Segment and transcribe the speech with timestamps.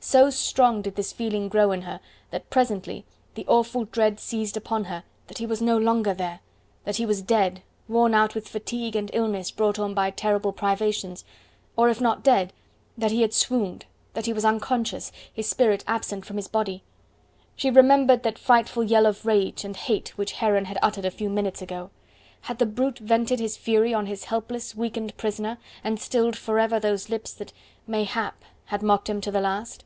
[0.00, 1.98] So strong did this feeling grow in her
[2.30, 6.38] that presently the awful dread seized upon her that he was no longer there;
[6.84, 11.24] that he was dead, worn out with fatigue and illness brought on by terrible privations,
[11.76, 12.52] or if not dead
[12.96, 16.84] that he had swooned, that he was unconscious his spirit absent from his body.
[17.56, 21.28] She remembered that frightful yell of rage and hate which Heron had uttered a few
[21.28, 21.90] minutes ago.
[22.42, 27.10] Had the brute vented his fury on his helpless, weakened prisoner, and stilled forever those
[27.10, 27.52] lips that,
[27.88, 29.84] mayhap, had mocked him to the last?